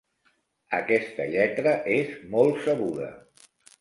Aquesta 0.77 1.27
lletra 1.35 1.73
és 1.97 2.17
molt 2.33 2.59
sabuda. 2.65 3.11